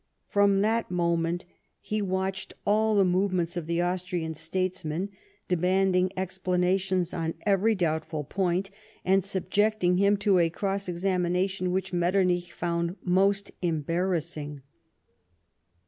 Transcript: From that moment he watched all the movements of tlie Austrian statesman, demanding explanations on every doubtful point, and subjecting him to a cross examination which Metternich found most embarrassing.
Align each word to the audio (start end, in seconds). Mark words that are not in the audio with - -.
From 0.27 0.61
that 0.61 0.89
moment 0.89 1.45
he 1.79 2.01
watched 2.01 2.55
all 2.65 2.95
the 2.95 3.05
movements 3.05 3.55
of 3.55 3.67
tlie 3.67 3.85
Austrian 3.87 4.33
statesman, 4.33 5.09
demanding 5.47 6.09
explanations 6.17 7.13
on 7.13 7.35
every 7.45 7.75
doubtful 7.75 8.23
point, 8.23 8.71
and 9.05 9.23
subjecting 9.23 9.97
him 9.97 10.17
to 10.17 10.39
a 10.39 10.49
cross 10.49 10.89
examination 10.89 11.71
which 11.71 11.93
Metternich 11.93 12.51
found 12.51 12.95
most 13.05 13.51
embarrassing. 13.61 14.63